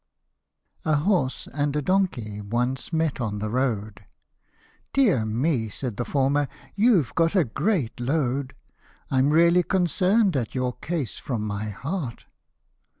A 0.83 0.95
HORSE 0.95 1.47
and 1.53 1.75
a 1.75 1.81
donkey 1.83 2.41
once 2.41 2.91
met 2.91 3.21
on 3.21 3.37
the 3.37 3.51
road:" 3.51 4.03
Dear 4.93 5.27
me!" 5.27 5.69
said 5.69 5.97
the 5.97 6.05
former, 6.05 6.47
"you've 6.73 7.13
got 7.13 7.35
a 7.35 7.43
great 7.45 7.99
load; 7.99 8.55
I'm 9.11 9.29
really 9.29 9.61
concern'd 9.61 10.35
at 10.35 10.55
your 10.55 10.73
case, 10.73 11.19
from 11.19 11.43
my 11.45 11.69
heart." 11.69 12.25